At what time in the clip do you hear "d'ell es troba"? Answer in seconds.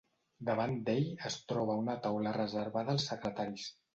0.87-1.77